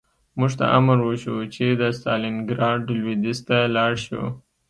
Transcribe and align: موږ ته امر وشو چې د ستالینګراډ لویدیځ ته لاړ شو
موږ 0.39 0.51
ته 0.59 0.65
امر 0.77 0.97
وشو 1.07 1.35
چې 1.53 1.65
د 1.81 1.83
ستالینګراډ 1.97 2.79
لویدیځ 2.97 3.39
ته 3.47 3.57
لاړ 3.75 3.91
شو 4.05 4.23